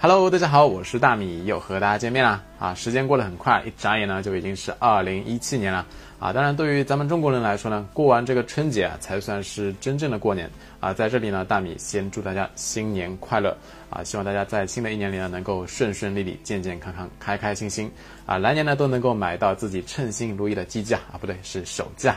[0.00, 2.72] Hello，大家好，我是大米，又和大家见面了啊！
[2.72, 5.84] 时间过得很快，一眨眼呢就已经是二零一七年了
[6.20, 6.32] 啊！
[6.32, 10.48] 当然，对于咱们中国人来说呢，过完这个春节啊，才算是真正的过年
[10.78, 10.94] 啊！
[10.94, 13.56] 在这里呢，大米先祝大家新年快乐
[13.90, 14.04] 啊！
[14.04, 17.90] 希望大家在新的一年里呢，能够顺顺利利、健健康康、开开心心
[18.24, 18.38] 啊！
[18.38, 22.08] 来年呢，都能够买到自己称心如意的机架啊，不对，是手机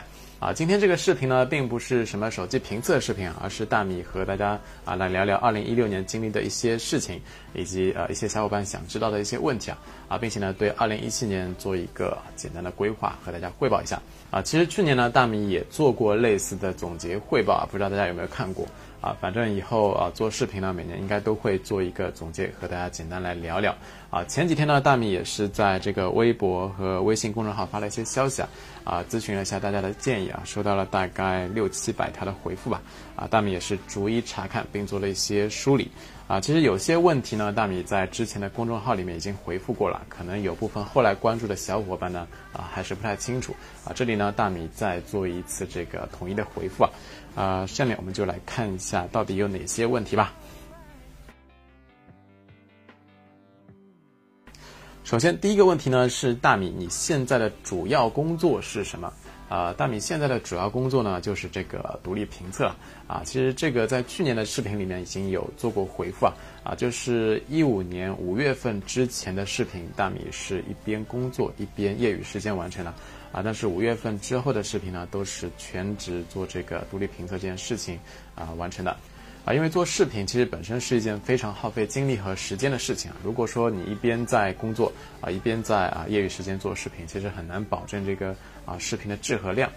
[0.42, 0.52] 啊！
[0.52, 7.20] 今天这个视频呢，并不是什么手机评测视频，而是大米和大家啊来聊聊二零一六年经历的一些事情，
[7.54, 9.78] 以及呃一些小伙伴想知道的一些问题啊
[10.08, 14.02] 啊，并且呢对二零一七年做一个简单的规划，和大家汇报一下
[14.32, 14.42] 啊。
[14.42, 18.66] 其实去年呢，大米也做过类似的总结汇报啊，不知道大家有没有看过
[19.02, 19.14] 啊？
[19.20, 23.76] 反正以后啊做视频呢，每年应该都会做一个总结，和大家简单来聊聊
[24.08, 24.24] 啊。
[24.24, 28.48] 前几天呢，大米也是在这个微博和微信公众号发了一些消息啊。
[28.84, 32.82] 啊，咨询了一下大家的建议啊，收到了大概六七百条的回复吧。
[33.14, 35.88] 啊，大米也是逐一查看，并做了一些梳理。
[36.26, 43.54] 啊，其实有些问题呢，大米在之前的公众号里面已经回复过了，可能有部分后来关注的小伙伴呢，啊，还是不太清楚。
[43.84, 46.90] 啊，这里呢，大米再做一次这个统一的回复啊。
[47.36, 50.32] 啊，下面我们就来看一下到底有哪些问题吧。
[55.12, 59.12] 首先，第一个问题呢是大米，你现在的主要工作是什么？
[59.50, 62.74] 啊，大米现在的主要工作呢就是这个独立评测
[63.06, 63.20] 啊。
[63.22, 66.32] 其实这个在去年的视频里面已经有做过回复啊。
[66.64, 72.90] 啊，就是一五年五月份之前的视频，大米是一边工作一边业余时间完成的
[73.32, 73.42] 啊。
[73.44, 78.00] 但是五月份之后的视频呢，都是全职做这个独立评测这件事情
[78.34, 78.96] 啊完成的。
[79.44, 83.16] 啊，因为做视频其实本身是一件非常耗费精力和时间的事情啊。
[83.24, 89.68] 如果说你一边在工作啊，一边在啊业余时间做视频，其实很难保证这个啊视频的质和量，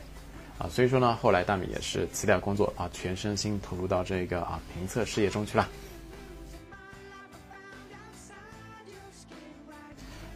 [0.59, 5.67] 啊，所以说呢，后来大米也是辞掉工作啊，全身心投入到这个啊评测事业中去了。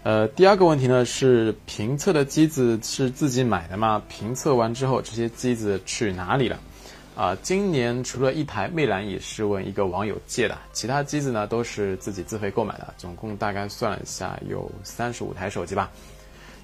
[0.02, 4.02] 呃，第二个问题呢是评测的机子是自己买的吗？
[4.10, 6.60] 评测完之后这些机子去哪里了？
[7.20, 15.92] 啊，今年除了一台魅蓝也是问一个网友借的，其他机子呢都是自己自费购买的，总共大概算了一下有三十五台手机吧。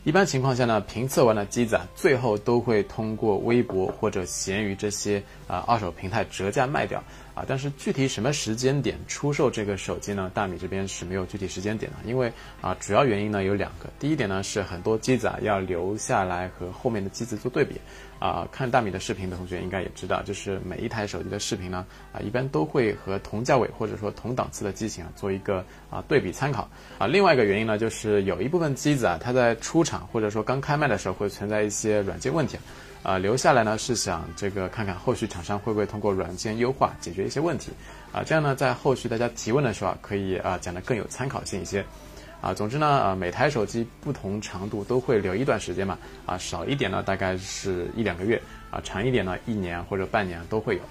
[0.06, 7.04] 一般情况下呢，评测完的机子啊，最后都会通过微博或者闲鱼这些啊二手平台折价卖掉。
[7.36, 10.32] 啊，但是具体什么时间点出售这个手机呢？
[10.34, 12.32] 大米这边是没有具体时间点的，因为
[12.62, 13.90] 啊，主要原因呢有两个。
[14.00, 17.76] 第一点呢是很多机子啊要留下来和后面的机子做对比。
[18.18, 26.68] 啊，看大米的视频的同学应该也知道，就是每一台手机的视频呢，啊，一般都会和同价位或者说同档次的机型啊做一个啊对比参考。
[26.98, 32.58] 啊，另外一个原因呢就是有一部分机子啊，它在出厂或者说刚开卖的时候会存在一些软件问题。
[33.06, 37.72] 啊留下来呢是想这个看看后续厂商会不会通过软件优化解决一些问题，
[38.12, 41.86] 啊，这样呢在后续大家提问的时候啊，可以啊讲的更有参考性一些，
[42.42, 50.82] 啊，总之呢啊每台手机不同长度都会留一段时间嘛，啊少一点呢大概是一两个月，啊长一点呢一年或者半年都会有。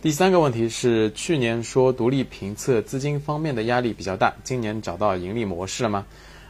[0.00, 6.06] 第三个问题是去年说独立评测资金方面的压力比较大，今年找到盈利模式了吗？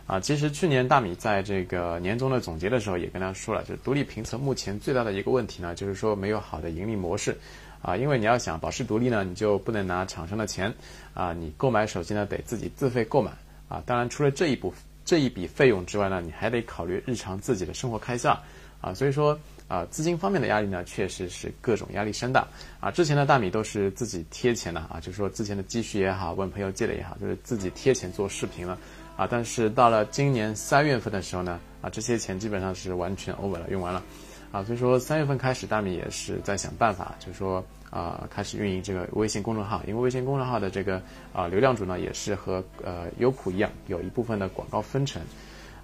[0.07, 7.37] 啊，其实去年大米在这个年终的总结的时候也跟大家说了，就是独立评测目前最大的一个问题呢，就是说没有好的盈利模式，
[7.81, 10.75] 啊，因为你要想保持独立呢，你就不能拿厂商的钱，
[11.15, 13.31] 啊，你购买手机呢得自己自费购买，
[13.69, 14.75] 啊，当然除了这一部
[15.05, 18.39] 这一笔费用之外呢，你还得考虑日常自己的生活开销，
[18.81, 19.39] 啊，所以说
[19.69, 22.47] 啊，资金方面的压力呢，确实是各种压力山大，
[22.81, 28.77] 啊，之前的大米都是自己贴钱的，啊，就是说之前的积蓄也好，问朋友借的也好，就是自己贴钱做视频了。
[29.17, 34.03] 啊，但是到了今年三月份的时候呢，啊，这些钱基本上是完全 over 了，用完了，
[34.51, 41.01] 啊，所以说三月份开始，大米也是在想办法，就是说啊，开始运营这个微信公众号，因为微信公众号的这个
[41.33, 45.21] 啊流量主呢，也是和呃优酷一样，有一部分的广告分成，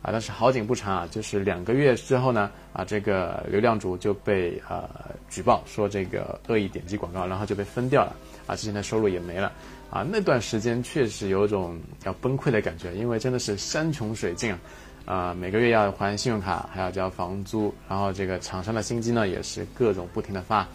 [0.01, 4.89] 啊，但是好景不长啊，就是两个月之后呢，啊，这个流量主就被呃
[5.29, 8.17] 举报说这个恶意点击广告，然后就被封掉了，
[8.47, 9.53] 啊，之前的收入也没了。
[9.91, 14.59] 啊，那段时间确实有种要崩溃的感觉，因为真的是山穷水尽啊！
[15.07, 20.69] 啊，每个月要还信用卡，还要交房租，然后这个厂商的薪金呢也是各种不停的发，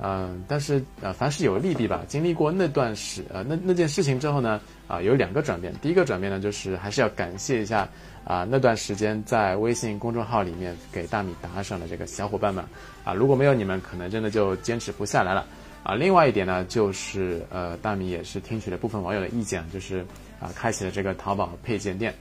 [0.00, 2.02] 嗯，但是呃，凡事有利弊吧。
[2.08, 5.70] 经历过那段时呃那那件事情之后呢，啊，有两个转变。
[5.82, 7.86] 第一个转变呢，就是还是要感谢一下
[8.24, 12.64] 啊那段时间在微信公众号里面给大米打赏的这个小伙伴们
[13.04, 15.44] 啊，如果没有你们，可能真的就坚持不下来了。
[15.88, 20.04] 啊，另外一点呢，就是呃，大米也是听取了部分网友的意见，就是
[20.38, 22.14] 啊，开启了这个淘宝配件店，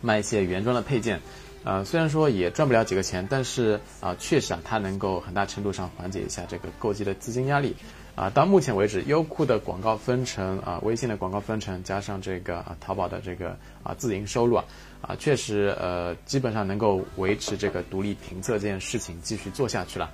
[0.00, 1.20] 卖一些原装的配件，
[1.64, 7.74] 呃，虽然说也赚不了几个钱，但是啊，确实啊，它能够很大程度上缓解一下这个购机的资金压力，
[8.14, 14.64] 啊，到目前为止，优酷的广告分成啊，微信的广告分成，加上这个啊，淘宝的这个啊自营收入啊，
[15.00, 20.08] 啊，确实呃，基本上能够维持这个独立评测这件事情继续做下去了。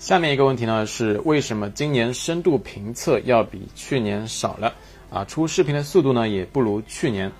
[0.00, 4.72] 下面一个问题呢是为什么今年深度评测要比去年少了？
[5.10, 7.30] 啊，出视频的速度呢也不如去年。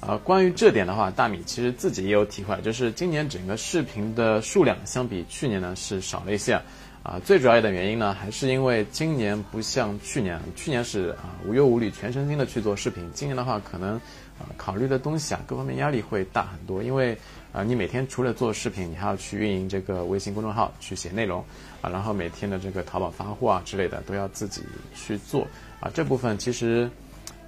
[0.00, 6.60] 啊，关于这点的话，大米其实自己也有体会，就是今年整个视频的数量相比去年呢是少了一些，
[7.04, 13.94] 啊，最主要的原因呢还是因为今年不像去年，去年是啊无忧无虑、全身心的去做视频，今年的话可能
[14.40, 17.16] 啊考虑的东西啊各方面压力会大很多，因为
[17.52, 21.44] 啊你每天除了做视频，你还要去运营这个微信公众号，去写内容，
[21.80, 24.62] 啊，然后每天的这个淘宝发货啊之类的都要自己
[24.94, 25.46] 去做，
[25.80, 26.90] 啊，这部分其实，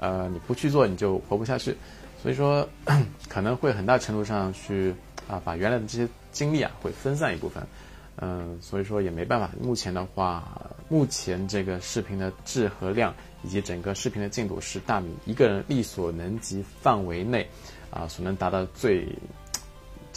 [0.00, 1.76] 呃，你不去做你就活不下去。
[2.22, 2.68] 所以说，
[3.28, 4.94] 可能会很大程度上去
[5.26, 7.66] 啊，把原来的这些精力啊，会分散一部分。
[8.22, 9.50] 嗯，所以说也没办法。
[9.58, 17.48] 目前的话，目前这个视频的质和量以及整个视频的进度是大米一个人力所能及范围内
[17.90, 19.08] 啊，所能达到最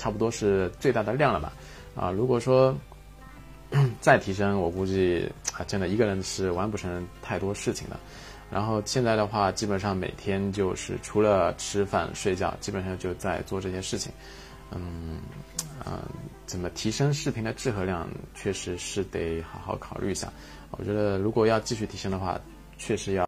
[0.04, 1.54] 差不多是最大的量了吧？
[1.96, 2.76] 啊，如果说
[4.02, 7.98] 再提升，我估计啊，真的一个人是完不成太多事情的。
[8.52, 14.12] 然后现在的话，基本上每天就是除了吃饭睡觉，基本上就在做这些事情。
[14.72, 15.22] 嗯，
[15.86, 16.02] 嗯，
[16.46, 20.28] 怎么提升视频的质和量，确实是得好好考虑一下。
[20.72, 22.38] 我觉得如果要继续提升的话，
[22.78, 23.22] 确实要。